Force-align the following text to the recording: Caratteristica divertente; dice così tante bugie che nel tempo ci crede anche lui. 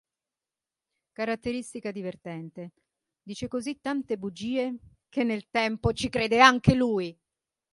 Caratteristica 1.11 1.91
divertente; 1.91 2.71
dice 3.21 3.47
così 3.47 3.79
tante 3.81 4.17
bugie 4.17 4.75
che 5.07 5.23
nel 5.23 5.47
tempo 5.51 5.93
ci 5.93 6.09
crede 6.09 6.39
anche 6.39 6.73
lui. 6.73 7.15